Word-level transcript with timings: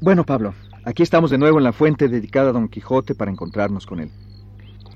Bueno, 0.00 0.24
Pablo, 0.24 0.54
aquí 0.84 1.02
estamos 1.02 1.30
de 1.30 1.38
nuevo 1.38 1.58
en 1.58 1.64
la 1.64 1.72
fuente 1.72 2.08
dedicada 2.08 2.50
a 2.50 2.52
Don 2.52 2.68
Quijote 2.68 3.14
para 3.14 3.30
encontrarnos 3.30 3.86
con 3.86 4.00
él. 4.00 4.10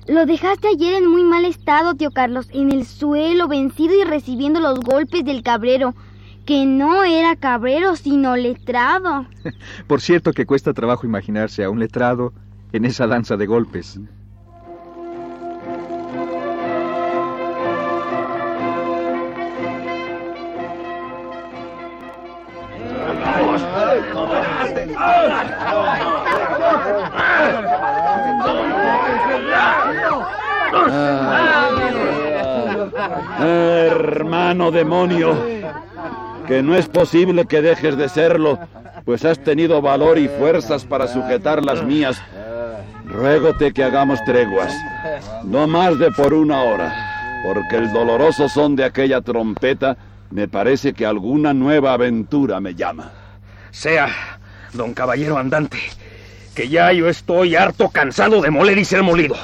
Lo 0.07 0.25
dejaste 0.25 0.67
ayer 0.67 0.93
en 0.93 1.07
muy 1.07 1.23
mal 1.23 1.45
estado, 1.45 1.95
tío 1.95 2.11
Carlos, 2.11 2.47
en 2.51 2.71
el 2.71 2.85
suelo, 2.85 3.47
vencido 3.47 3.93
y 3.99 4.03
recibiendo 4.03 4.59
los 4.59 4.79
golpes 4.79 5.23
del 5.25 5.41
cabrero, 5.41 5.95
que 6.45 6.65
no 6.65 7.03
era 7.03 7.35
cabrero, 7.35 7.95
sino 7.95 8.35
letrado. 8.35 9.25
Por 9.87 10.01
cierto 10.01 10.33
que 10.33 10.45
cuesta 10.45 10.73
trabajo 10.73 11.05
imaginarse 11.05 11.63
a 11.63 11.69
un 11.69 11.79
letrado 11.79 12.33
en 12.71 12.85
esa 12.85 13.07
danza 13.07 13.37
de 13.37 13.45
golpes. 13.47 13.99
Hermano 33.39 34.71
demonio, 34.71 35.35
que 36.47 36.61
no 36.61 36.75
es 36.75 36.87
posible 36.87 37.45
que 37.45 37.61
dejes 37.61 37.97
de 37.97 38.09
serlo, 38.09 38.59
pues 39.05 39.25
has 39.25 39.39
tenido 39.39 39.81
valor 39.81 40.17
y 40.17 40.27
fuerzas 40.27 40.85
para 40.85 41.07
sujetar 41.07 41.63
las 41.63 41.83
mías. 41.83 42.21
Ruégote 43.05 43.73
que 43.73 43.83
hagamos 43.83 44.23
treguas, 44.23 44.73
no 45.43 45.67
más 45.67 45.99
de 45.99 46.11
por 46.11 46.33
una 46.33 46.61
hora, 46.61 47.41
porque 47.43 47.77
el 47.77 47.91
doloroso 47.91 48.47
son 48.47 48.75
de 48.75 48.85
aquella 48.85 49.21
trompeta 49.21 49.97
me 50.31 50.47
parece 50.47 50.93
que 50.93 51.05
alguna 51.05 51.53
nueva 51.53 51.93
aventura 51.93 52.61
me 52.61 52.73
llama. 52.73 53.11
Sea, 53.71 54.09
don 54.73 54.93
caballero 54.93 55.37
andante, 55.37 55.77
que 56.55 56.69
ya 56.69 56.91
yo 56.91 57.07
estoy 57.07 57.55
harto 57.55 57.89
cansado 57.89 58.41
de 58.41 58.51
moler 58.51 58.77
y 58.77 58.85
ser 58.85 59.01
molido. 59.01 59.35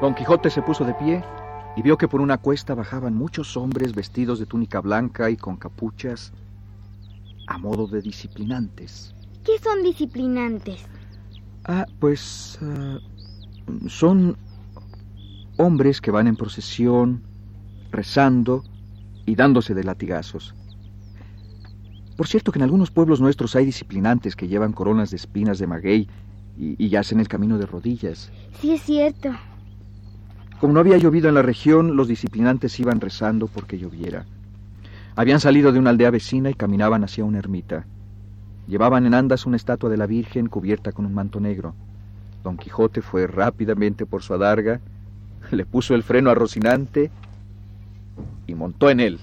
Don 0.00 0.14
Quijote 0.14 0.50
se 0.50 0.62
puso 0.62 0.84
de 0.84 0.94
pie 0.94 1.22
y 1.76 1.82
vio 1.82 1.96
que 1.96 2.08
por 2.08 2.20
una 2.20 2.38
cuesta 2.38 2.74
bajaban 2.74 3.14
muchos 3.14 3.56
hombres 3.56 3.94
vestidos 3.94 4.40
de 4.40 4.46
túnica 4.46 4.80
blanca 4.80 5.30
y 5.30 5.36
con 5.36 5.56
capuchas 5.56 6.32
a 7.46 7.58
modo 7.58 7.86
de 7.86 8.02
disciplinantes. 8.02 9.14
¿Qué 9.44 9.58
son 9.58 9.82
disciplinantes? 9.82 10.80
Ah, 11.64 11.86
pues 12.00 12.58
ah, 12.62 12.98
son 13.86 14.36
hombres 15.56 16.00
que 16.00 16.10
van 16.10 16.26
en 16.26 16.36
procesión, 16.36 17.22
rezando 17.90 18.64
y 19.26 19.34
dándose 19.34 19.74
de 19.74 19.84
latigazos. 19.84 20.54
Por 22.16 22.26
cierto 22.26 22.52
que 22.52 22.58
en 22.58 22.64
algunos 22.64 22.90
pueblos 22.90 23.20
nuestros 23.20 23.56
hay 23.56 23.64
disciplinantes 23.64 24.36
que 24.36 24.48
llevan 24.48 24.72
coronas 24.72 25.10
de 25.10 25.16
espinas 25.16 25.58
de 25.58 25.66
maguey 25.66 26.08
y, 26.56 26.84
y 26.84 26.96
hacen 26.96 27.20
el 27.20 27.28
camino 27.28 27.58
de 27.58 27.66
rodillas. 27.66 28.30
Sí, 28.60 28.72
es 28.72 28.82
cierto. 28.82 29.30
Como 30.60 30.74
no 30.74 30.80
había 30.80 30.98
llovido 30.98 31.28
en 31.28 31.34
la 31.34 31.42
región, 31.42 31.96
los 31.96 32.08
disciplinantes 32.08 32.78
iban 32.78 33.00
rezando 33.00 33.48
porque 33.48 33.78
lloviera. 33.78 34.26
Habían 35.16 35.40
salido 35.40 35.72
de 35.72 35.78
una 35.78 35.90
aldea 35.90 36.10
vecina 36.10 36.50
y 36.50 36.54
caminaban 36.54 37.04
hacia 37.04 37.24
una 37.24 37.38
ermita. 37.38 37.84
Llevaban 38.66 39.04
en 39.06 39.14
andas 39.14 39.44
una 39.44 39.56
estatua 39.56 39.90
de 39.90 39.96
la 39.96 40.06
Virgen 40.06 40.46
cubierta 40.46 40.92
con 40.92 41.04
un 41.04 41.12
manto 41.12 41.40
negro. 41.40 41.74
Don 42.44 42.56
Quijote 42.56 43.02
fue 43.02 43.26
rápidamente 43.26 44.06
por 44.06 44.22
su 44.22 44.34
adarga, 44.34 44.80
le 45.50 45.64
puso 45.64 45.94
el 45.94 46.02
freno 46.02 46.30
a 46.30 46.34
Rocinante 46.34 47.10
y 48.46 48.54
montó 48.54 48.90
en 48.90 49.00
él. 49.00 49.18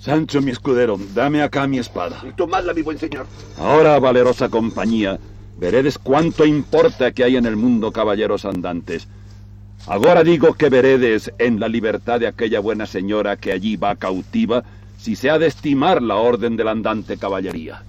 Sancho, 0.00 0.42
mi 0.42 0.50
escudero, 0.50 0.98
dame 1.14 1.40
acá 1.42 1.66
mi 1.66 1.78
espada. 1.78 2.22
Y 2.28 2.32
tomadla, 2.32 2.74
mi 2.74 2.82
buen 2.82 2.98
señor. 2.98 3.26
Ahora, 3.58 3.98
valerosa 3.98 4.50
compañía, 4.50 5.18
veredes 5.58 5.98
cuánto 5.98 6.44
importa 6.44 7.12
que 7.12 7.24
hay 7.24 7.36
en 7.36 7.46
el 7.46 7.56
mundo 7.56 7.90
caballeros 7.90 8.44
andantes. 8.44 9.08
Ahora 9.86 10.22
digo 10.22 10.54
que 10.54 10.68
veredes 10.68 11.32
en 11.38 11.60
la 11.60 11.68
libertad 11.68 12.20
de 12.20 12.26
aquella 12.26 12.60
buena 12.60 12.86
señora 12.86 13.36
que 13.36 13.52
allí 13.52 13.76
va 13.76 13.96
cautiva, 13.96 14.64
si 14.98 15.16
se 15.16 15.30
ha 15.30 15.38
de 15.38 15.46
estimar 15.46 16.02
la 16.02 16.16
orden 16.16 16.56
de 16.56 16.64
la 16.64 16.70
andante 16.72 17.16
caballería. 17.16 17.82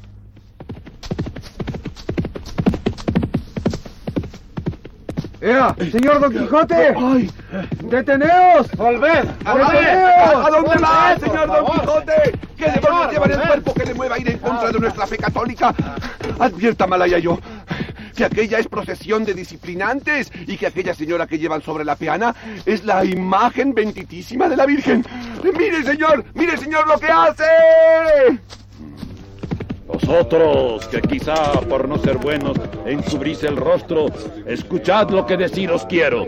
¡Ea, 5.46 5.76
señor 5.92 6.20
Don 6.20 6.34
Quijote! 6.34 6.96
¡Ay! 6.98 7.30
¡Deteneos! 7.84 8.68
¡Volved! 8.76 9.26
¡A 9.46 9.52
¿A 9.52 10.50
dónde 10.50 10.70
¡Volved, 10.70 10.84
va, 10.84 11.20
señor 11.20 11.48
Don 11.48 11.66
Quijote? 11.66 12.40
¿Qué 12.58 12.72
demonios 12.72 13.12
lleva 13.12 13.26
en 13.26 13.32
el 13.34 13.42
cuerpo 13.42 13.74
que 13.76 13.86
le 13.86 13.94
mueva 13.94 14.16
a 14.16 14.20
ir 14.20 14.32
en 14.32 14.40
contra 14.40 14.72
de 14.72 14.80
nuestra 14.80 15.06
fe 15.06 15.18
católica? 15.18 15.76
Advierta, 16.40 16.88
Malaya 16.88 17.20
yo, 17.20 17.38
que 18.16 18.26
aquella 18.26 18.58
es 18.58 18.68
procesión 18.68 19.24
de 19.24 19.36
disciplinantes 19.36 20.32
y 20.48 20.58
que 20.58 20.66
aquella 20.66 20.96
señora 20.96 21.28
que 21.28 21.38
llevan 21.38 21.62
sobre 21.62 21.86
la 21.86 21.96
peana 21.96 22.34
es 22.66 22.84
la 22.84 23.06
imagen 23.06 23.76
benditísima 23.76 24.50
de 24.50 24.56
la 24.56 24.66
Virgen. 24.66 25.06
¡Mire, 25.44 25.84
señor! 25.84 26.26
¡Mire, 26.34 26.58
señor, 26.58 26.88
lo 26.88 26.98
que 26.98 27.12
hace! 27.12 27.44
Vosotros, 29.88 30.88
que 30.88 31.02
quizá 31.02 31.62
por 31.62 31.88
no 31.88 31.98
ser 31.98 32.18
buenos 32.18 32.58
encubrís 32.86 33.44
el 33.44 33.56
rostro, 33.56 34.08
escuchad 34.46 35.10
lo 35.12 35.26
que 35.26 35.38
deciros 35.38 35.86
quiero. 35.86 36.26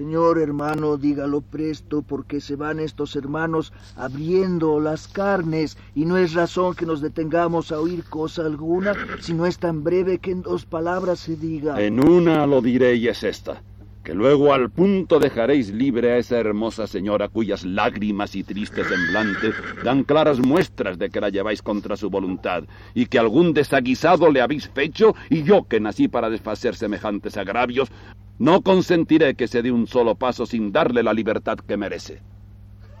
Señor 0.00 0.38
hermano, 0.38 0.96
dígalo 0.96 1.42
presto, 1.42 2.00
porque 2.00 2.40
se 2.40 2.56
van 2.56 2.80
estos 2.80 3.16
hermanos 3.16 3.72
abriendo 3.96 4.80
las 4.80 5.06
carnes, 5.06 5.76
y 5.94 6.06
no 6.06 6.16
es 6.16 6.32
razón 6.32 6.74
que 6.74 6.86
nos 6.86 7.02
detengamos 7.02 7.70
a 7.70 7.80
oír 7.80 8.04
cosa 8.04 8.46
alguna, 8.46 8.94
si 9.20 9.34
no 9.34 9.44
es 9.44 9.58
tan 9.58 9.84
breve 9.84 10.16
que 10.18 10.30
en 10.30 10.40
dos 10.40 10.64
palabras 10.64 11.18
se 11.18 11.36
diga. 11.36 11.78
En 11.82 12.02
una 12.02 12.46
lo 12.46 12.62
diré 12.62 12.94
y 12.94 13.08
es 13.08 13.22
esta, 13.24 13.62
que 14.02 14.14
luego 14.14 14.52
al 14.52 14.70
punto 14.70 15.18
dejaréis 15.18 15.70
libre 15.70 16.12
a 16.12 16.16
esa 16.18 16.38
hermosa 16.38 16.86
señora 16.86 17.28
cuyas 17.28 17.64
lágrimas 17.64 18.34
y 18.34 18.44
triste 18.44 18.84
semblante 18.84 19.52
dan 19.84 20.04
claras 20.04 20.38
muestras 20.38 20.98
de 20.98 21.10
que 21.10 21.20
la 21.20 21.28
lleváis 21.28 21.62
contra 21.62 21.96
su 21.96 22.10
voluntad, 22.10 22.64
y 22.94 23.06
que 23.06 23.18
algún 23.18 23.52
desaguisado 23.52 24.30
le 24.30 24.40
habéis 24.40 24.68
fecho, 24.68 25.14
y 25.28 25.42
yo 25.42 25.66
que 25.68 25.80
nací 25.80 26.08
para 26.08 26.30
desfacer 26.30 26.74
semejantes 26.76 27.36
agravios, 27.36 27.90
no 28.38 28.62
consentiré 28.62 29.34
que 29.34 29.48
se 29.48 29.62
dé 29.62 29.70
un 29.70 29.86
solo 29.86 30.14
paso 30.14 30.46
sin 30.46 30.72
darle 30.72 31.02
la 31.02 31.12
libertad 31.12 31.58
que 31.58 31.76
merece. 31.76 32.22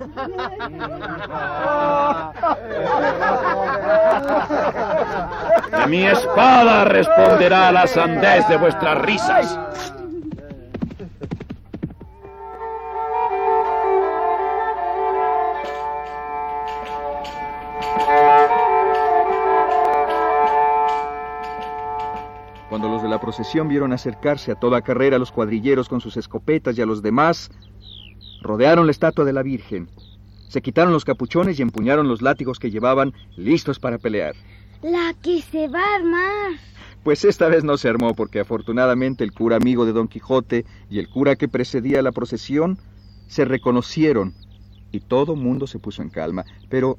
Que 5.70 5.86
mi 5.86 6.04
espada 6.04 6.84
responderá 6.84 7.68
a 7.68 7.72
la 7.72 7.86
sandez 7.86 8.48
de 8.48 8.56
vuestras 8.56 8.98
risas. 9.02 9.58
Procesión 23.30 23.68
vieron 23.68 23.92
acercarse 23.92 24.50
a 24.50 24.56
toda 24.56 24.82
carrera 24.82 25.14
a 25.14 25.18
los 25.20 25.30
cuadrilleros 25.30 25.88
con 25.88 26.00
sus 26.00 26.16
escopetas 26.16 26.76
y 26.76 26.82
a 26.82 26.86
los 26.86 27.00
demás, 27.00 27.48
rodearon 28.42 28.86
la 28.86 28.90
estatua 28.90 29.24
de 29.24 29.32
la 29.32 29.44
Virgen, 29.44 29.88
se 30.48 30.60
quitaron 30.60 30.92
los 30.92 31.04
capuchones 31.04 31.56
y 31.56 31.62
empuñaron 31.62 32.08
los 32.08 32.22
látigos 32.22 32.58
que 32.58 32.72
llevaban 32.72 33.12
listos 33.36 33.78
para 33.78 33.98
pelear. 33.98 34.34
La 34.82 35.14
que 35.22 35.42
se 35.42 35.68
va 35.68 35.80
a 35.80 35.94
armar. 35.94 36.58
Pues 37.04 37.24
esta 37.24 37.46
vez 37.46 37.62
no 37.62 37.76
se 37.76 37.88
armó 37.88 38.14
porque 38.14 38.40
afortunadamente 38.40 39.22
el 39.22 39.30
cura 39.30 39.54
amigo 39.54 39.86
de 39.86 39.92
Don 39.92 40.08
Quijote 40.08 40.64
y 40.90 40.98
el 40.98 41.08
cura 41.08 41.36
que 41.36 41.46
precedía 41.46 42.02
la 42.02 42.10
procesión 42.10 42.78
se 43.28 43.44
reconocieron 43.44 44.34
y 44.90 44.98
todo 44.98 45.36
mundo 45.36 45.68
se 45.68 45.78
puso 45.78 46.02
en 46.02 46.10
calma. 46.10 46.44
Pero 46.68 46.98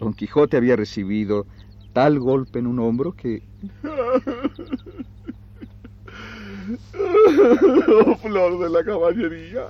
Don 0.00 0.14
Quijote 0.14 0.56
había 0.56 0.74
recibido 0.74 1.46
tal 1.92 2.18
golpe 2.18 2.58
en 2.58 2.66
un 2.66 2.80
hombro 2.80 3.12
que... 3.12 3.44
Oh, 6.98 8.16
flor 8.16 8.58
de 8.58 8.70
la 8.70 8.84
caballería, 8.84 9.68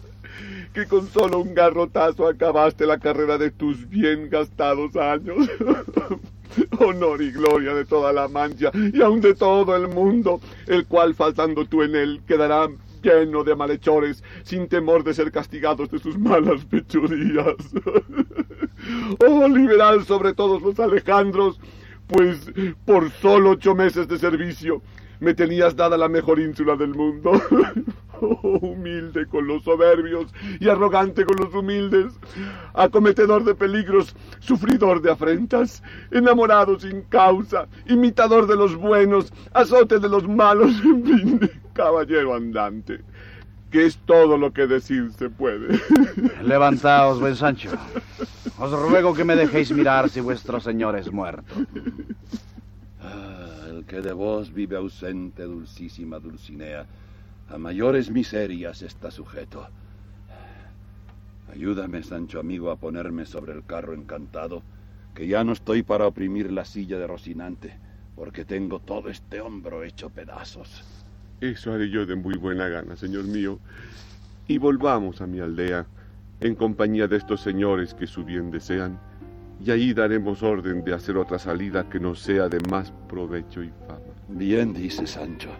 que 0.72 0.87
con 0.87 1.06
solo 1.08 1.40
un 1.40 1.54
garrotazo 1.54 2.26
acabaste 2.26 2.87
la 2.87 2.98
carrera 2.98 3.37
de 3.38 3.50
tus 3.50 3.88
bien 3.88 4.31
gastados 4.31 4.96
años. 4.96 5.48
Honor 6.78 7.20
y 7.20 7.32
gloria 7.32 7.75
de 7.75 7.84
toda 7.84 8.12
la 8.12 8.28
mancha 8.28 8.70
y 8.75 9.02
aun 9.02 9.20
de 9.20 9.34
todo 9.34 9.76
el 9.76 9.88
mundo, 9.88 10.40
el 10.66 10.87
cual 10.87 11.14
faltando 11.14 11.66
tú 11.66 11.82
en 11.82 11.94
él 11.94 12.22
quedará 12.26 12.69
lleno 13.02 13.44
de 13.44 13.54
malhechores, 13.54 14.25
sin 14.42 14.69
temor 14.69 15.04
de 15.04 15.14
ser 15.14 15.31
castigados 15.31 15.90
de 15.90 15.99
sus 15.99 16.19
malas 16.19 16.64
fechurías. 16.64 17.56
Oh, 19.26 19.49
liberal 19.49 20.04
sobre 20.04 20.32
todos 20.32 20.62
los 20.62 20.78
Alejandros, 20.78 21.58
pues 22.06 22.50
por 22.84 23.10
solo 23.10 23.50
ocho 23.50 23.74
meses 23.74 24.08
de 24.08 24.18
servicio 24.18 24.82
me 25.20 25.34
tenías 25.34 25.76
dada 25.76 25.96
la 25.96 26.08
mejor 26.08 26.38
ínsula 26.38 26.76
del 26.76 26.94
mundo. 26.94 27.32
Oh, 28.18 28.58
humilde 28.62 29.26
con 29.26 29.46
los 29.46 29.62
soberbios 29.64 30.32
y 30.58 30.70
arrogante 30.70 31.26
con 31.26 31.36
los 31.36 31.52
humildes, 31.52 32.14
acometedor 32.72 33.44
de 33.44 33.54
peligros, 33.54 34.16
sufridor 34.38 35.02
de 35.02 35.10
afrentas, 35.10 35.82
enamorado 36.10 36.80
sin 36.80 37.02
causa, 37.02 37.68
imitador 37.86 38.46
de 38.46 38.56
los 38.56 38.74
buenos, 38.74 39.34
azote 39.52 39.98
de 39.98 40.08
los 40.08 40.26
malos, 40.26 40.72
en 40.82 41.04
fin, 41.04 41.50
caballero 41.74 42.34
andante, 42.34 43.00
que 43.70 43.84
es 43.84 43.98
todo 44.06 44.38
lo 44.38 44.50
que 44.50 44.66
decir 44.66 45.10
se 45.18 45.28
puede. 45.28 45.78
Levantaos, 46.42 47.20
buen 47.20 47.36
Sancho. 47.36 47.68
Os 48.58 48.72
ruego 48.72 49.12
que 49.12 49.24
me 49.24 49.36
dejéis 49.36 49.70
mirar 49.70 50.08
si 50.08 50.20
vuestro 50.20 50.60
señor 50.60 50.96
es 50.96 51.12
muerto. 51.12 51.54
Ah, 53.02 53.68
el 53.68 53.84
que 53.84 54.00
de 54.00 54.12
vos 54.12 54.52
vive 54.52 54.76
ausente, 54.76 55.42
dulcísima 55.42 56.18
Dulcinea, 56.18 56.86
a 57.50 57.58
mayores 57.58 58.10
miserias 58.10 58.80
está 58.80 59.10
sujeto. 59.10 59.68
Ayúdame, 61.52 62.02
Sancho 62.02 62.40
amigo, 62.40 62.70
a 62.70 62.76
ponerme 62.76 63.26
sobre 63.26 63.52
el 63.52 63.64
carro 63.64 63.92
encantado, 63.92 64.62
que 65.14 65.28
ya 65.28 65.44
no 65.44 65.52
estoy 65.52 65.82
para 65.82 66.06
oprimir 66.06 66.50
la 66.50 66.64
silla 66.64 66.98
de 66.98 67.06
Rocinante, 67.06 67.78
porque 68.16 68.44
tengo 68.44 68.80
todo 68.80 69.10
este 69.10 69.40
hombro 69.40 69.84
hecho 69.84 70.08
pedazos. 70.08 70.82
Eso 71.40 71.72
haré 71.72 71.90
yo 71.90 72.06
de 72.06 72.16
muy 72.16 72.36
buena 72.36 72.68
gana, 72.68 72.96
señor 72.96 73.24
mío. 73.24 73.58
Y 74.48 74.58
volvamos 74.58 75.20
a 75.20 75.26
mi 75.26 75.40
aldea, 75.40 75.86
en 76.40 76.54
compañía 76.54 77.08
de 77.08 77.16
estos 77.16 77.40
señores 77.40 77.94
que 77.94 78.06
su 78.06 78.24
bien 78.24 78.50
desean, 78.50 79.00
y 79.60 79.70
ahí 79.70 79.94
daremos 79.94 80.42
orden 80.42 80.84
de 80.84 80.94
hacer 80.94 81.16
otra 81.16 81.38
salida 81.38 81.88
que 81.88 81.98
nos 81.98 82.20
sea 82.20 82.48
de 82.48 82.60
más 82.70 82.92
provecho 83.08 83.62
y 83.62 83.70
fama. 83.86 84.00
Bien 84.28 84.74
dice 84.74 85.06
Sancho, 85.06 85.50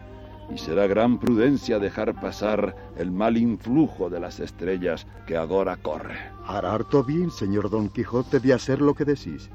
y 0.55 0.59
será 0.59 0.87
gran 0.87 1.19
prudencia 1.19 1.79
dejar 1.79 2.21
pasar 2.21 2.77
el 2.97 3.11
mal 3.11 3.37
influjo 3.37 4.11
de 4.11 4.21
las 4.21 4.41
estrellas 4.41 5.07
que 5.27 5.37
ahora 5.37 5.77
corre. 5.77 6.17
Hará 6.47 6.75
harto 6.75 7.03
bien, 7.03 7.31
señor 7.31 7.71
Don 7.71 7.89
Quijote, 7.89 8.41
de 8.41 8.53
hacer 8.53 8.81
lo 8.81 8.95
que 8.95 9.05
decís. 9.05 9.51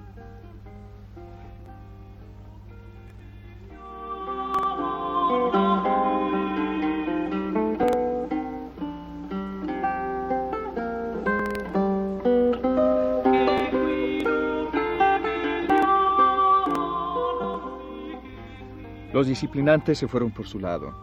Los 19.22 19.28
disciplinantes 19.28 20.00
se 20.00 20.08
fueron 20.08 20.32
por 20.32 20.48
su 20.48 20.60
lado. 20.60 20.96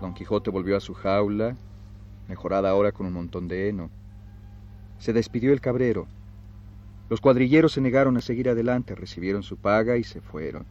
Don 0.00 0.14
Quijote 0.14 0.48
volvió 0.48 0.78
a 0.78 0.80
su 0.80 0.94
jaula, 0.94 1.54
mejorada 2.26 2.70
ahora 2.70 2.90
con 2.90 3.04
un 3.04 3.12
montón 3.12 3.48
de 3.48 3.68
heno. 3.68 3.90
Se 4.98 5.12
despidió 5.12 5.52
el 5.52 5.60
cabrero. 5.60 6.06
Los 7.10 7.20
cuadrilleros 7.20 7.72
se 7.72 7.82
negaron 7.82 8.16
a 8.16 8.22
seguir 8.22 8.48
adelante, 8.48 8.94
recibieron 8.94 9.42
su 9.42 9.58
paga 9.58 9.98
y 9.98 10.04
se 10.04 10.22
fueron. 10.22 10.64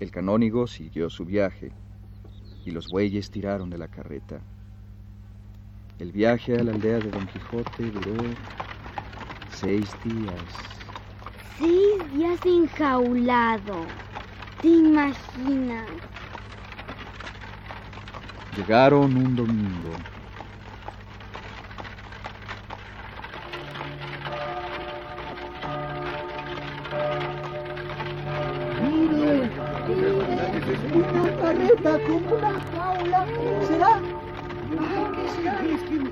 El 0.00 0.10
canónigo 0.10 0.66
siguió 0.66 1.08
su 1.08 1.24
viaje 1.24 1.72
y 2.66 2.70
los 2.72 2.88
bueyes 2.88 3.30
tiraron 3.30 3.70
de 3.70 3.78
la 3.78 3.88
carreta. 3.88 4.42
El 5.98 6.12
viaje 6.12 6.58
a 6.58 6.62
la 6.62 6.72
aldea 6.72 6.98
de 6.98 7.10
Don 7.10 7.26
Quijote 7.26 7.90
duró 7.90 8.22
seis 9.48 9.96
días. 10.04 10.44
Seis 11.58 12.12
días 12.12 12.38
enjaulado. 12.44 13.86
¿Te 14.60 14.68
imaginas? 14.68 15.86
Llegaron 18.56 19.16
un 19.16 19.36
domingo. 19.36 19.90
Mire, 28.82 29.50
una 30.94 31.36
carreta 31.42 31.98
con 32.06 32.32
una 32.32 32.60
jaula. 32.74 33.26
¿Será? 33.66 34.00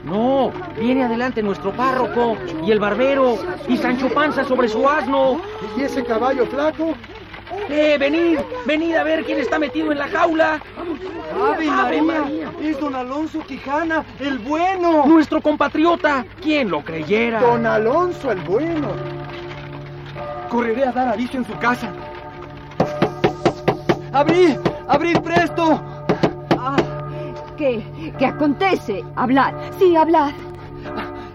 No, 0.04 0.52
viene 0.78 1.04
adelante 1.04 1.42
nuestro 1.42 1.72
párroco 1.72 2.36
y 2.64 2.70
el 2.70 2.78
barbero 2.78 3.38
y 3.68 3.76
Sancho 3.78 4.10
Panza 4.10 4.44
sobre 4.44 4.68
su 4.68 4.86
asno. 4.86 5.40
¿Y 5.76 5.82
ese 5.82 6.04
caballo 6.04 6.46
flaco? 6.46 6.94
¡Eh, 7.68 7.96
venid! 7.98 8.38
¡Venid 8.66 8.94
a 8.96 9.04
ver 9.04 9.24
quién 9.24 9.38
está 9.38 9.58
metido 9.58 9.92
en 9.92 9.98
la 9.98 10.08
jaula! 10.08 10.60
¡Ave 11.34 12.02
María! 12.02 12.52
Es 12.62 12.78
don 12.78 12.94
Alonso 12.94 13.40
Quijana, 13.40 14.04
el 14.20 14.38
bueno. 14.38 15.06
¡Nuestro 15.06 15.40
compatriota! 15.40 16.24
¿Quién 16.42 16.70
lo 16.70 16.84
creyera? 16.84 17.40
Don 17.40 17.66
Alonso, 17.66 18.30
el 18.30 18.40
bueno. 18.40 18.88
Correré 20.48 20.84
a 20.84 20.92
dar 20.92 21.08
aviso 21.08 21.38
en 21.38 21.44
su 21.44 21.58
casa. 21.58 21.92
¡Abrid! 24.12 24.56
¡Abrid 24.86 25.18
presto! 25.18 25.82
Ah, 26.58 26.76
¿Qué? 27.56 27.84
¿Qué 28.18 28.26
acontece? 28.26 29.04
Hablad. 29.16 29.54
Sí, 29.78 29.96
hablad. 29.96 30.32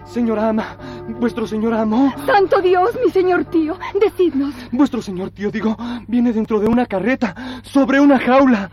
Señor 0.06 0.38
ama, 0.38 0.76
vuestro 1.18 1.46
señor 1.46 1.74
amo. 1.74 2.12
Santo 2.26 2.60
Dios, 2.60 2.90
mi 3.04 3.10
señor 3.10 3.44
tío, 3.46 3.78
decidnos. 4.00 4.54
Vuestro 4.72 5.02
señor 5.02 5.30
tío, 5.30 5.50
digo, 5.50 5.76
viene 6.06 6.32
dentro 6.32 6.60
de 6.60 6.66
una 6.66 6.86
carreta, 6.86 7.34
sobre 7.62 8.00
una 8.00 8.18
jaula. 8.18 8.70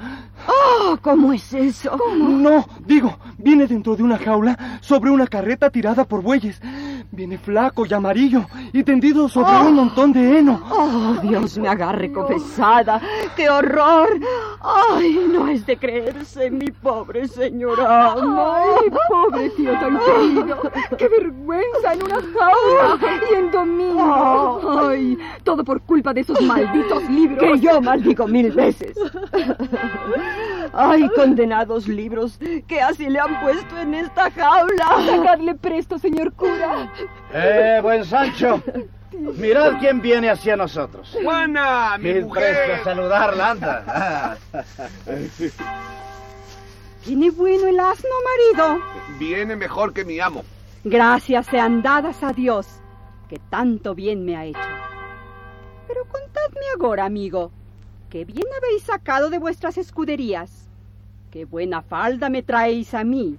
Oh, 0.48 0.98
¿cómo 1.02 1.34
es 1.34 1.54
eso? 1.54 1.98
No, 2.18 2.66
digo, 2.86 3.18
viene 3.38 3.68
dentro 3.68 3.96
de 3.96 4.04
una 4.04 4.18
jaula, 4.18 4.80
sobre 4.82 5.10
una 5.12 5.28
carreta 5.28 5.70
tirada 5.70 6.06
por 6.06 6.22
bueyes. 6.22 6.62
Viene 7.18 7.40
flaco 7.40 7.84
y 7.84 7.92
amarillo 7.96 8.46
y 8.72 8.84
tendido 8.84 9.28
sobre 9.28 9.50
Oh. 9.50 9.66
un 9.70 9.74
montón 9.74 10.14
de 10.14 10.38
heno. 10.38 10.62
Oh, 10.70 11.16
Dios 11.24 11.58
me 11.58 11.68
agarre 11.68 12.12
confesada. 12.12 13.02
¡Qué 13.36 13.50
horror! 13.50 14.20
¡Ay, 14.62 15.26
no 15.34 15.48
es 15.48 15.66
de 15.66 15.78
creerse, 15.78 16.52
mi 16.52 16.70
pobre 16.70 17.28
señora! 17.28 18.14
¡Ay, 18.14 18.92
pobre 19.10 19.50
tío 19.50 19.72
tan 19.80 19.98
querido! 19.98 20.62
¡Qué 20.96 21.08
vergüenza 21.08 21.94
en 21.94 22.04
una 22.04 22.22
jaula! 22.22 23.00
¡Y 23.32 23.34
en 23.34 23.52
domingo! 23.52 24.88
¡Ay, 24.88 25.18
todo 25.44 25.64
por 25.64 25.82
culpa 25.82 26.14
de 26.14 26.22
esos 26.22 26.40
malditos 26.44 27.02
libros! 27.10 27.40
Que 27.40 27.60
yo 27.60 27.82
maldigo 27.82 28.28
mil 28.28 28.52
veces. 28.52 28.96
¡Ay, 30.74 31.10
condenados 31.16 31.88
libros! 31.88 32.40
que 32.68 32.82
así 32.82 33.10
le 33.10 33.20
han 33.20 33.42
puesto 33.42 33.78
en 33.80 33.94
esta 33.94 34.32
jaula? 34.32 34.88
¡Sacadle 35.06 35.56
presto, 35.56 35.98
señor 35.98 36.34
cura! 36.34 36.92
¡Eh, 37.34 37.80
buen 37.82 38.04
Sancho! 38.06 38.62
Mirad 39.12 39.80
quién 39.80 40.02
viene 40.02 40.30
hacia 40.30 40.56
nosotros. 40.56 41.18
¡Juana, 41.24 41.98
mi 41.98 42.14
mujer! 42.16 42.56
presto 42.56 42.82
a 42.82 42.84
saludarla, 42.84 43.50
anda. 43.52 44.38
¿Tiene 47.04 47.30
bueno 47.32 47.68
el 47.68 47.80
asno, 47.80 48.10
marido? 48.26 48.80
Viene 49.18 49.56
mejor 49.56 49.94
que 49.94 50.04
mi 50.04 50.20
amo. 50.20 50.44
Gracias 50.84 51.46
sean 51.48 51.82
dadas 51.82 52.22
a 52.22 52.34
Dios, 52.34 52.68
que 53.30 53.40
tanto 53.50 53.96
bien 53.96 54.26
me 54.26 54.36
ha 54.36 54.46
hecho. 54.46 54.60
Pero 55.88 56.06
contadme 56.06 56.66
ahora, 56.80 57.06
amigo, 57.06 57.52
qué 58.10 58.26
bien 58.26 58.48
habéis 58.58 58.84
sacado 58.84 59.30
de 59.30 59.40
vuestras 59.40 59.78
escuderías. 59.78 60.70
Qué 61.32 61.46
buena 61.46 61.82
falda 61.82 62.30
me 62.30 62.44
traéis 62.44 62.94
a 62.94 63.04
mí. 63.04 63.38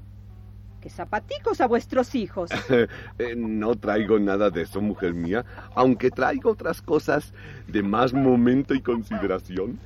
Qué 0.80 0.90
zapaticos 0.90 1.60
a 1.60 1.66
vuestros 1.66 2.14
hijos. 2.14 2.50
Eh, 3.18 3.34
no 3.36 3.74
traigo 3.74 4.18
nada 4.20 4.48
de 4.48 4.62
eso, 4.62 4.80
mujer 4.80 5.12
mía, 5.12 5.44
aunque 5.74 6.10
traigo 6.10 6.50
otras 6.50 6.80
cosas 6.80 7.32
de 7.66 7.82
más 7.82 8.12
momento 8.12 8.74
y 8.74 8.80
consideración. 8.80 9.80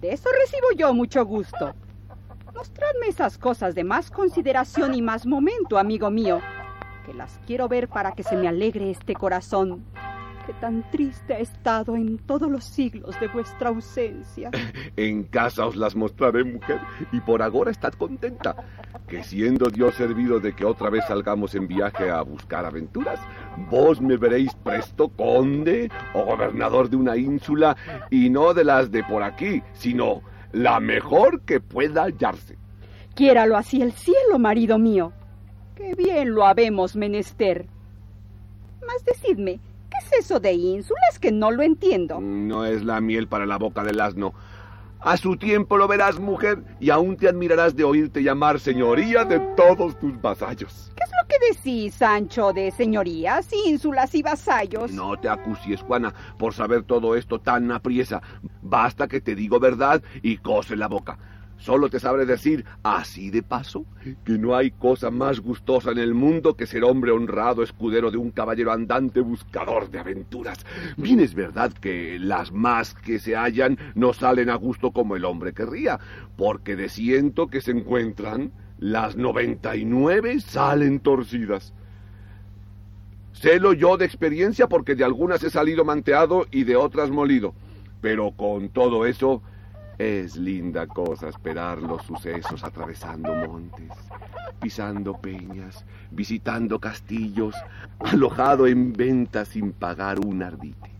De 0.00 0.10
eso 0.10 0.30
recibo 0.40 0.68
yo 0.74 0.94
mucho 0.94 1.24
gusto. 1.26 1.74
Mostradme 2.54 3.08
esas 3.08 3.36
cosas 3.36 3.74
de 3.74 3.84
más 3.84 4.10
consideración 4.10 4.94
y 4.94 5.02
más 5.02 5.26
momento, 5.26 5.78
amigo 5.78 6.10
mío, 6.10 6.40
que 7.04 7.12
las 7.12 7.38
quiero 7.46 7.68
ver 7.68 7.88
para 7.88 8.12
que 8.12 8.22
se 8.22 8.36
me 8.36 8.48
alegre 8.48 8.90
este 8.90 9.14
corazón, 9.14 9.84
que 10.48 10.54
tan 10.54 10.90
triste 10.90 11.34
ha 11.34 11.40
estado 11.40 11.94
en 11.94 12.16
todos 12.16 12.50
los 12.50 12.64
siglos 12.64 13.20
de 13.20 13.28
vuestra 13.28 13.68
ausencia. 13.68 14.50
En 14.96 15.24
casa 15.24 15.66
os 15.66 15.76
las 15.76 15.94
mostraré, 15.94 16.42
mujer, 16.42 16.80
y 17.12 17.20
por 17.20 17.42
ahora 17.42 17.70
estad 17.70 17.92
contenta, 17.92 18.56
que 19.06 19.22
siendo 19.22 19.68
Dios 19.68 19.94
servido 19.94 20.40
de 20.40 20.54
que 20.54 20.64
otra 20.64 20.88
vez 20.88 21.04
salgamos 21.06 21.54
en 21.54 21.68
viaje 21.68 22.08
a 22.10 22.22
buscar 22.22 22.64
aventuras, 22.64 23.20
vos 23.70 24.00
me 24.00 24.16
veréis 24.16 24.54
presto 24.54 25.08
conde 25.10 25.90
o 26.14 26.24
gobernador 26.24 26.88
de 26.88 26.96
una 26.96 27.16
ínsula, 27.18 27.76
y 28.10 28.30
no 28.30 28.54
de 28.54 28.64
las 28.64 28.90
de 28.90 29.04
por 29.04 29.22
aquí, 29.22 29.62
sino 29.74 30.22
la 30.52 30.80
mejor 30.80 31.42
que 31.42 31.60
pueda 31.60 32.04
hallarse. 32.04 32.56
Quiéralo 33.14 33.58
así 33.58 33.82
el 33.82 33.92
cielo, 33.92 34.38
marido 34.38 34.78
mío. 34.78 35.12
Qué 35.76 35.94
bien 35.94 36.34
lo 36.34 36.46
habemos 36.46 36.96
menester. 36.96 37.66
Mas 38.86 39.04
decidme, 39.04 39.60
¿qué 39.90 39.98
es 39.98 40.24
eso 40.24 40.40
de 40.40 40.52
ínsulas 40.52 41.18
que 41.20 41.32
no 41.32 41.50
lo 41.50 41.62
entiendo? 41.62 42.20
No 42.20 42.64
es 42.64 42.84
la 42.84 43.00
miel 43.00 43.28
para 43.28 43.46
la 43.46 43.58
boca 43.58 43.84
del 43.84 44.00
asno. 44.00 44.34
A 45.00 45.16
su 45.16 45.36
tiempo 45.36 45.76
lo 45.76 45.86
verás, 45.86 46.18
mujer, 46.18 46.64
y 46.80 46.90
aún 46.90 47.16
te 47.16 47.28
admirarás 47.28 47.76
de 47.76 47.84
oírte 47.84 48.20
llamar 48.22 48.58
señoría 48.58 49.24
de 49.24 49.38
todos 49.56 49.96
tus 49.98 50.20
vasallos. 50.20 50.92
¿Qué 50.96 51.04
es 51.04 51.10
lo 51.10 51.28
que 51.28 51.54
decís, 51.54 51.94
Sancho, 51.94 52.52
de 52.52 52.72
señorías, 52.72 53.48
ínsulas 53.64 54.12
y 54.16 54.22
vasallos? 54.22 54.90
No 54.90 55.16
te 55.16 55.28
acucies, 55.28 55.82
Juana, 55.82 56.12
por 56.36 56.52
saber 56.52 56.82
todo 56.82 57.14
esto 57.14 57.38
tan 57.38 57.70
apriesa. 57.70 58.20
Basta 58.60 59.06
que 59.06 59.20
te 59.20 59.36
digo 59.36 59.60
verdad 59.60 60.02
y 60.20 60.38
cose 60.38 60.74
la 60.74 60.88
boca. 60.88 61.16
Solo 61.58 61.90
te 61.90 61.98
sabré 61.98 62.24
decir, 62.24 62.64
así 62.84 63.30
de 63.30 63.42
paso, 63.42 63.84
que 64.24 64.38
no 64.38 64.54
hay 64.54 64.70
cosa 64.70 65.10
más 65.10 65.40
gustosa 65.40 65.90
en 65.90 65.98
el 65.98 66.14
mundo 66.14 66.54
que 66.54 66.66
ser 66.66 66.84
hombre 66.84 67.10
honrado, 67.10 67.64
escudero 67.64 68.12
de 68.12 68.16
un 68.16 68.30
caballero 68.30 68.72
andante 68.72 69.20
buscador 69.20 69.90
de 69.90 69.98
aventuras. 69.98 70.64
Bien 70.96 71.18
es 71.18 71.34
verdad 71.34 71.72
que 71.72 72.18
las 72.20 72.52
más 72.52 72.94
que 72.94 73.18
se 73.18 73.34
hallan 73.34 73.76
no 73.96 74.12
salen 74.12 74.50
a 74.50 74.54
gusto 74.54 74.92
como 74.92 75.16
el 75.16 75.24
hombre 75.24 75.52
querría, 75.52 75.98
porque 76.36 76.76
de 76.76 76.88
ciento 76.88 77.48
que 77.48 77.60
se 77.60 77.72
encuentran, 77.72 78.52
las 78.78 79.16
noventa 79.16 79.74
y 79.74 79.84
nueve 79.84 80.40
salen 80.40 81.00
torcidas. 81.00 81.74
Sélo 83.32 83.72
yo 83.72 83.96
de 83.96 84.04
experiencia 84.04 84.68
porque 84.68 84.94
de 84.94 85.04
algunas 85.04 85.42
he 85.42 85.50
salido 85.50 85.84
manteado 85.84 86.46
y 86.52 86.64
de 86.64 86.76
otras 86.76 87.10
molido. 87.10 87.54
Pero 88.00 88.30
con 88.32 88.68
todo 88.68 89.06
eso, 89.06 89.42
es 89.98 90.36
linda 90.36 90.86
cosa 90.86 91.28
esperar 91.28 91.82
los 91.82 92.04
sucesos 92.04 92.62
atravesando 92.62 93.34
montes, 93.34 93.90
pisando 94.60 95.14
peñas, 95.14 95.84
visitando 96.12 96.78
castillos, 96.78 97.56
alojado 97.98 98.68
en 98.68 98.92
venta 98.92 99.44
sin 99.44 99.72
pagar 99.72 100.20
un 100.20 100.42
ardite. 100.42 100.97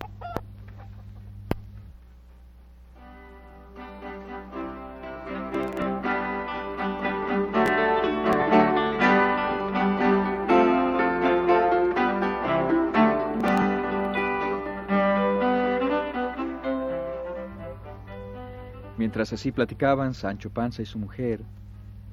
Mientras 19.08 19.32
así 19.32 19.52
platicaban 19.52 20.12
Sancho 20.12 20.50
Panza 20.50 20.82
y 20.82 20.84
su 20.84 20.98
mujer, 20.98 21.40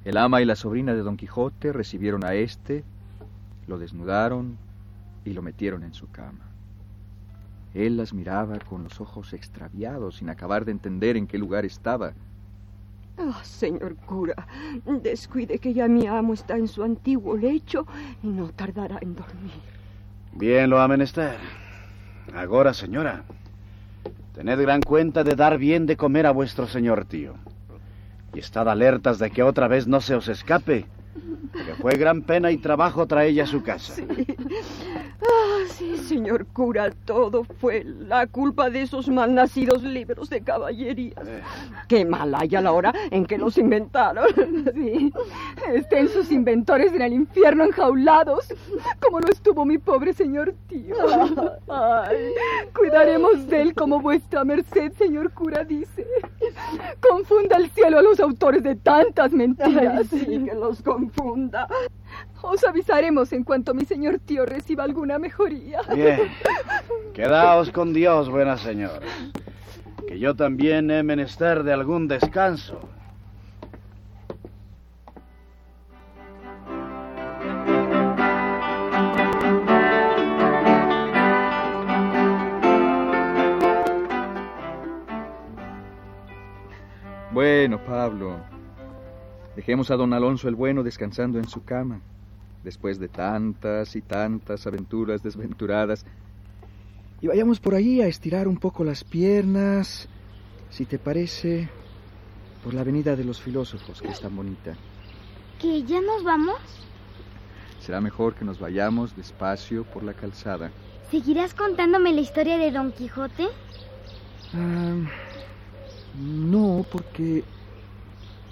el 0.06 0.16
ama 0.16 0.40
y 0.40 0.46
la 0.46 0.56
sobrina 0.56 0.94
de 0.94 1.02
Don 1.02 1.18
Quijote 1.18 1.70
recibieron 1.74 2.24
a 2.24 2.32
éste, 2.32 2.84
lo 3.66 3.76
desnudaron 3.76 4.56
y 5.22 5.34
lo 5.34 5.42
metieron 5.42 5.82
en 5.82 5.92
su 5.92 6.10
cama. 6.10 6.46
Él 7.74 7.98
las 7.98 8.14
miraba 8.14 8.58
con 8.60 8.82
los 8.82 8.98
ojos 8.98 9.34
extraviados, 9.34 10.16
sin 10.16 10.30
acabar 10.30 10.64
de 10.64 10.72
entender 10.72 11.18
en 11.18 11.26
qué 11.26 11.36
lugar 11.36 11.66
estaba. 11.66 12.14
Ah, 13.18 13.44
señor 13.44 13.96
cura, 13.96 14.46
descuide 14.86 15.58
que 15.58 15.74
ya 15.74 15.88
mi 15.88 16.06
amo 16.06 16.32
está 16.32 16.56
en 16.56 16.66
su 16.66 16.82
antiguo 16.82 17.36
lecho 17.36 17.86
y 18.22 18.28
no 18.28 18.48
tardará 18.52 19.00
en 19.02 19.14
dormir. 19.14 19.52
Bien 20.32 20.70
lo 20.70 20.80
ha 20.80 20.88
menester. 20.88 21.36
Ahora, 22.34 22.72
señora, 22.72 23.22
tened 24.36 24.60
gran 24.60 24.82
cuenta 24.82 25.24
de 25.24 25.34
dar 25.34 25.56
bien 25.56 25.86
de 25.86 25.96
comer 25.96 26.26
a 26.26 26.30
vuestro 26.30 26.66
señor 26.66 27.06
tío. 27.06 27.36
Y 28.34 28.40
estad 28.40 28.68
alertas 28.68 29.18
de 29.18 29.30
que 29.30 29.42
otra 29.42 29.66
vez 29.66 29.86
no 29.86 30.02
se 30.02 30.14
os 30.14 30.28
escape, 30.28 30.84
que 31.52 31.74
fue 31.80 31.94
gran 31.94 32.20
pena 32.20 32.50
y 32.50 32.58
trabajo 32.58 33.06
traerla 33.06 33.44
a 33.44 33.46
su 33.46 33.62
casa. 33.62 33.94
Sí, 35.68 35.96
señor 35.98 36.46
cura, 36.46 36.90
todo 37.04 37.44
fue 37.44 37.84
la 37.84 38.26
culpa 38.26 38.70
de 38.70 38.82
esos 38.82 39.08
malnacidos 39.08 39.82
libros 39.82 40.30
de 40.30 40.40
caballerías. 40.40 41.26
Qué 41.88 42.04
mal 42.04 42.34
hay 42.34 42.54
a 42.54 42.60
la 42.60 42.72
hora 42.72 42.92
en 43.10 43.26
que 43.26 43.38
los 43.38 43.58
inventaron. 43.58 44.26
Sí, 44.76 45.12
estén 45.72 46.08
sus 46.08 46.30
inventores 46.30 46.92
en 46.92 47.02
el 47.02 47.12
infierno 47.12 47.64
enjaulados, 47.64 48.52
como 49.00 49.20
lo 49.20 49.28
estuvo 49.28 49.64
mi 49.64 49.78
pobre 49.78 50.12
señor 50.12 50.54
tío. 50.68 50.94
Ay, 51.68 52.32
cuidaremos 52.74 53.46
de 53.46 53.62
él 53.62 53.74
como 53.74 54.00
vuestra 54.00 54.44
merced, 54.44 54.92
señor 54.92 55.32
cura, 55.32 55.64
dice. 55.64 56.06
Confunda 57.00 57.56
el 57.56 57.70
cielo 57.70 57.98
a 57.98 58.02
los 58.02 58.20
autores 58.20 58.62
de 58.62 58.76
tantas 58.76 59.32
mentiras. 59.32 60.08
Ay, 60.12 60.18
sí, 60.20 60.44
que 60.44 60.54
los 60.54 60.82
confunda. 60.82 61.68
Os 62.42 62.64
avisaremos 62.64 63.32
en 63.32 63.44
cuanto 63.44 63.74
mi 63.74 63.84
señor 63.84 64.18
tío 64.18 64.46
reciba 64.46 64.84
alguna 64.84 65.18
mejoría. 65.18 65.80
Bien. 65.94 66.20
Quedaos 67.14 67.70
con 67.70 67.92
Dios, 67.92 68.28
buena 68.28 68.56
señora. 68.56 69.06
Que 70.06 70.18
yo 70.18 70.36
también 70.36 70.90
he 70.90 71.02
menester 71.02 71.62
de 71.62 71.72
algún 71.72 72.08
descanso. 72.08 72.80
Bueno, 87.32 87.78
Pablo, 87.84 88.40
dejemos 89.56 89.90
a 89.90 89.96
don 89.96 90.12
Alonso 90.12 90.48
el 90.48 90.54
Bueno 90.54 90.82
descansando 90.82 91.38
en 91.38 91.48
su 91.48 91.64
cama, 91.64 92.00
después 92.62 92.98
de 93.00 93.08
tantas 93.08 93.96
y 93.96 94.02
tantas 94.02 94.66
aventuras 94.66 95.22
desventuradas, 95.22 96.04
y 97.20 97.28
vayamos 97.28 97.60
por 97.60 97.74
ahí 97.74 98.02
a 98.02 98.06
estirar 98.06 98.46
un 98.46 98.58
poco 98.58 98.84
las 98.84 99.02
piernas, 99.02 100.08
si 100.68 100.84
te 100.84 100.98
parece, 100.98 101.68
por 102.62 102.74
la 102.74 102.82
avenida 102.82 103.16
de 103.16 103.24
los 103.24 103.40
filósofos, 103.40 104.02
que 104.02 104.08
es 104.08 104.20
tan 104.20 104.36
bonita. 104.36 104.74
¿Que 105.58 105.82
ya 105.82 106.00
nos 106.02 106.22
vamos? 106.22 106.56
Será 107.80 108.02
mejor 108.02 108.34
que 108.34 108.44
nos 108.44 108.58
vayamos 108.58 109.16
despacio 109.16 109.84
por 109.84 110.02
la 110.02 110.12
calzada. 110.12 110.70
¿Seguirás 111.10 111.54
contándome 111.54 112.12
la 112.12 112.20
historia 112.20 112.58
de 112.58 112.70
Don 112.70 112.92
Quijote? 112.92 113.46
Ah, 114.52 114.96
no, 116.20 116.84
porque 116.92 117.44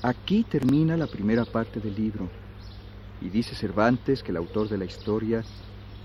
aquí 0.04 0.44
termina 0.44 0.99
la 0.99 1.06
primera 1.06 1.46
parte 1.46 1.80
del 1.80 1.94
libro. 1.94 2.28
Y 3.23 3.30
dice 3.30 3.54
Cervantes 3.54 4.23
que 4.23 4.32
el 4.32 4.37
autor 4.37 4.68
de 4.68 4.76
la 4.76 4.84
historia 4.84 5.42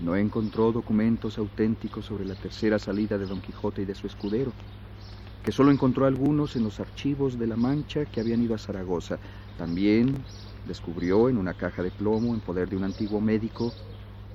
no 0.00 0.16
encontró 0.16 0.72
documentos 0.72 1.36
auténticos 1.36 2.06
sobre 2.06 2.24
la 2.24 2.34
tercera 2.34 2.78
salida 2.78 3.18
de 3.18 3.26
Don 3.26 3.42
Quijote 3.42 3.82
y 3.82 3.84
de 3.84 3.94
su 3.94 4.06
escudero, 4.06 4.52
que 5.44 5.52
solo 5.52 5.70
encontró 5.70 6.06
algunos 6.06 6.56
en 6.56 6.64
los 6.64 6.80
archivos 6.80 7.38
de 7.38 7.46
La 7.46 7.56
Mancha 7.56 8.06
que 8.06 8.20
habían 8.20 8.42
ido 8.42 8.54
a 8.54 8.58
Zaragoza. 8.58 9.18
También 9.58 10.14
descubrió 10.66 11.28
en 11.28 11.36
una 11.36 11.52
caja 11.52 11.82
de 11.82 11.90
plomo 11.90 12.32
en 12.32 12.40
poder 12.40 12.70
de 12.70 12.76
un 12.76 12.84
antiguo 12.84 13.20
médico 13.20 13.70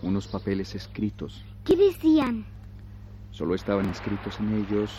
unos 0.04 0.28
papeles 0.28 0.76
escritos. 0.76 1.44
¿Qué 1.64 1.76
decían? 1.76 2.46
Solo 3.32 3.56
estaban 3.56 3.90
escritos 3.90 4.40
en 4.40 4.64
ellos 4.64 4.92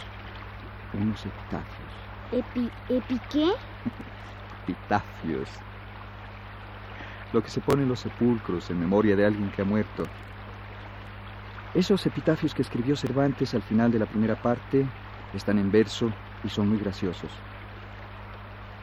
unos 0.92 1.24
epitafios. 1.24 1.92
¿Epi, 2.32 2.68
¿Epi 2.88 3.20
qué? 3.30 3.52
Epitafios. 4.66 5.48
Lo 7.32 7.40
que 7.40 7.50
se 7.50 7.60
pone 7.60 7.84
en 7.84 7.88
los 7.88 8.00
sepulcros 8.00 8.68
en 8.70 8.80
memoria 8.80 9.14
de 9.14 9.24
alguien 9.24 9.48
que 9.52 9.62
ha 9.62 9.64
muerto. 9.64 10.02
Esos 11.72 12.04
epitafios 12.04 12.52
que 12.52 12.62
escribió 12.62 12.96
Cervantes 12.96 13.54
al 13.54 13.62
final 13.62 13.92
de 13.92 14.00
la 14.00 14.06
primera 14.06 14.34
parte 14.34 14.84
están 15.34 15.60
en 15.60 15.70
verso 15.70 16.10
y 16.42 16.48
son 16.48 16.68
muy 16.68 16.78
graciosos. 16.78 17.30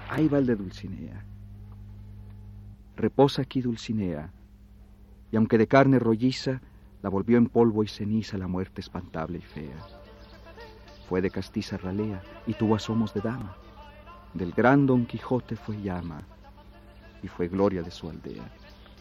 Ahí 0.09 0.29
va 0.29 0.37
el 0.37 0.45
de 0.45 0.55
Dulcinea. 0.55 1.25
Reposa 2.95 3.41
aquí 3.41 3.61
Dulcinea, 3.61 4.31
y 5.31 5.35
aunque 5.35 5.57
de 5.57 5.67
carne 5.67 5.99
rolliza, 5.99 6.61
la 7.01 7.09
volvió 7.09 7.37
en 7.37 7.47
polvo 7.47 7.83
y 7.83 7.87
ceniza 7.89 8.37
la 8.37 8.47
muerte 8.47 8.79
espantable 8.79 9.39
y 9.39 9.41
fea. 9.41 9.75
Fue 11.09 11.21
de 11.21 11.29
castiza 11.29 11.75
ralea 11.75 12.21
y 12.47 12.53
tuvo 12.53 12.75
asomos 12.75 13.13
de 13.13 13.19
dama. 13.19 13.57
Del 14.33 14.51
gran 14.51 14.85
Don 14.85 15.05
Quijote 15.05 15.55
fue 15.55 15.79
llama 15.81 16.21
y 17.21 17.27
fue 17.27 17.47
gloria 17.47 17.83
de 17.83 17.91
su 17.91 18.09
aldea. 18.09 18.43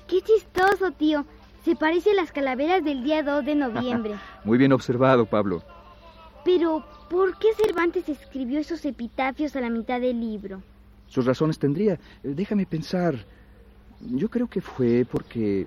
¡Qué 0.07 0.21
chistoso, 0.21 0.91
tío! 0.93 1.25
Se 1.65 1.75
parece 1.77 2.11
a 2.11 2.15
las 2.15 2.33
calaveras 2.33 2.85
del 2.85 3.03
día 3.05 3.23
2 3.23 3.45
de 3.45 3.55
noviembre. 3.55 4.15
Muy 4.45 4.59
bien 4.59 4.73
observado, 4.73 5.27
Pablo. 5.27 5.63
Pero, 6.45 6.85
¿por 7.09 7.39
qué 7.39 7.49
Cervantes 7.57 8.09
escribió 8.09 8.59
esos 8.59 8.85
epitafios 8.85 9.55
a 9.57 9.61
la 9.61 9.71
mitad 9.71 10.01
del 10.01 10.21
libro? 10.21 10.61
Sus 11.07 11.25
razones 11.25 11.59
tendría. 11.59 11.95
Eh, 11.95 11.99
Déjame 12.35 12.67
pensar. 12.67 13.15
Yo 14.01 14.29
creo 14.29 14.49
que 14.49 14.61
fue 14.61 15.07
porque 15.11 15.67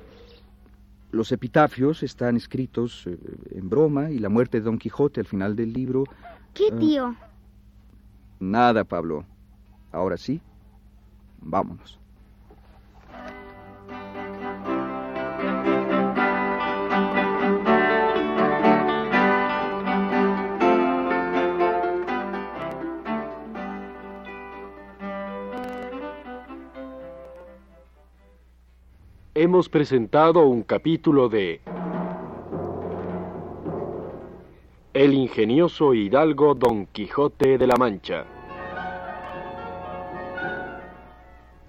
los 1.12 1.32
epitafios 1.32 2.04
están 2.04 2.36
escritos 2.36 3.08
eh, 3.08 3.18
en 3.52 3.70
broma 3.70 4.12
y 4.12 4.20
la 4.20 4.28
muerte 4.28 4.58
de 4.60 4.66
Don 4.66 4.78
Quijote 4.78 5.22
al 5.22 5.28
final 5.28 5.56
del 5.56 5.72
libro. 5.72 6.04
¿Qué, 6.54 6.66
Ah. 6.74 6.78
tío? 6.78 7.16
Nada, 8.42 8.84
Pablo. 8.84 9.26
Ahora 9.96 10.18
sí, 10.18 10.42
vámonos. 11.40 11.98
Hemos 29.34 29.70
presentado 29.70 30.46
un 30.46 30.64
capítulo 30.64 31.30
de 31.30 31.62
El 34.94 35.14
ingenioso 35.14 35.94
hidalgo 35.94 36.54
Don 36.54 36.86
Quijote 36.88 37.58
de 37.58 37.68
la 37.68 37.78
Mancha. 37.78 38.35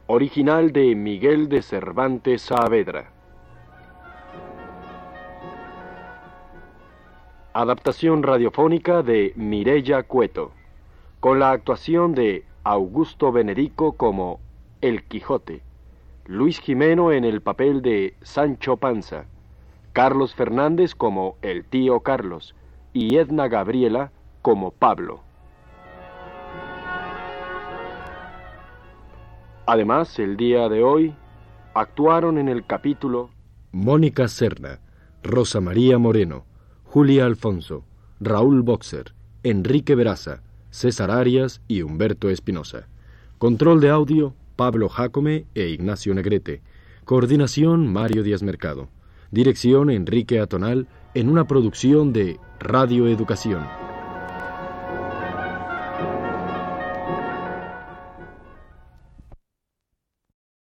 Original 0.09 0.73
de 0.73 0.95
Miguel 0.95 1.49
de 1.49 1.63
Cervantes 1.63 2.43
Saavedra. 2.43 3.11
Adaptación 7.53 8.23
radiofónica 8.23 9.03
de 9.03 9.33
Mirella 9.35 10.05
Cueto, 10.05 10.53
con 11.19 11.41
la 11.41 11.51
actuación 11.51 12.15
de 12.15 12.45
Augusto 12.63 13.33
Benedico 13.33 13.97
como 13.97 14.39
El 14.81 15.03
Quijote, 15.03 15.63
Luis 16.25 16.61
Jimeno 16.61 17.11
en 17.11 17.25
el 17.25 17.41
papel 17.41 17.83
de 17.83 18.15
Sancho 18.23 18.77
Panza, 18.77 19.25
Carlos 19.93 20.37
Fernández 20.37 20.95
como 20.95 21.37
el 21.43 21.65
tío 21.65 21.99
Carlos 21.99 22.55
y 22.93 23.17
Edna 23.17 23.49
Gabriela 23.49 24.13
como 24.41 24.71
Pablo. 24.71 25.26
Además, 29.67 30.19
el 30.21 30.37
día 30.37 30.69
de 30.69 30.83
hoy 30.83 31.13
actuaron 31.75 32.39
en 32.39 32.49
el 32.49 32.65
capítulo 32.65 33.31
Mónica 33.73 34.29
Serna, 34.29 34.79
Rosa 35.25 35.61
María 35.61 35.99
Moreno, 35.99 36.45
Julia 36.85 37.27
Alfonso, 37.27 37.85
Raúl 38.21 38.63
Boxer, 38.63 39.13
Enrique 39.43 39.97
Veraza, 39.97 40.41
César 40.71 41.11
Arias 41.11 41.61
y 41.67 41.83
Humberto 41.83 42.31
Espinosa. 42.31 42.87
Control 43.39 43.81
de 43.81 43.91
audio, 43.91 44.35
Pablo 44.55 44.89
Jacome 44.89 45.47
e 45.55 45.69
Ignacio 45.69 46.15
Negrete. 46.15 46.63
Coordinación, 47.05 47.93
Mario 47.93 48.23
Díaz 48.23 48.43
Mercado. 48.43 48.89
Dirección, 49.31 49.91
Enrique 49.91 50.39
Atonal, 50.39 50.87
en 51.15 51.29
una 51.29 51.47
producción 51.47 52.13
de 52.13 52.39
Radio 52.61 53.09
Educación. 53.09 53.86